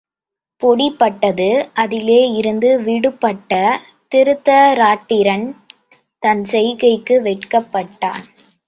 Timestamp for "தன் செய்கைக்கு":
6.23-7.17